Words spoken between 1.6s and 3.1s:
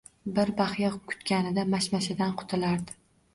mashmashadan qutulardi